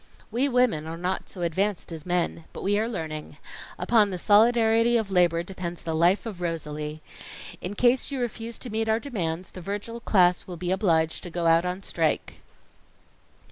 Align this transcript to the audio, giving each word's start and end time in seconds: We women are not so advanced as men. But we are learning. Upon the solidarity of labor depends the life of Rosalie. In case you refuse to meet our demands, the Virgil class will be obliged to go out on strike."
We 0.31 0.49
women 0.49 0.87
are 0.87 0.97
not 0.97 1.29
so 1.29 1.43
advanced 1.43 1.91
as 1.91 2.07
men. 2.07 2.45
But 2.53 2.63
we 2.63 2.75
are 2.79 2.89
learning. 2.89 3.37
Upon 3.77 4.09
the 4.09 4.17
solidarity 4.17 4.97
of 4.97 5.11
labor 5.11 5.43
depends 5.43 5.83
the 5.83 5.93
life 5.93 6.25
of 6.25 6.41
Rosalie. 6.41 7.03
In 7.61 7.75
case 7.75 8.09
you 8.09 8.19
refuse 8.19 8.57
to 8.57 8.71
meet 8.71 8.89
our 8.89 8.99
demands, 8.99 9.51
the 9.51 9.61
Virgil 9.61 9.99
class 9.99 10.47
will 10.47 10.57
be 10.57 10.71
obliged 10.71 11.21
to 11.21 11.29
go 11.29 11.45
out 11.45 11.65
on 11.65 11.83
strike." 11.83 12.37